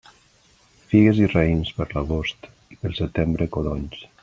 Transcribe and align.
Figues 0.93 1.19
i 1.25 1.27
raïms 1.33 1.73
per 1.81 1.87
l'agost, 1.91 2.51
i 2.77 2.81
pel 2.81 2.99
setembre 3.03 3.51
codonys. 3.59 4.05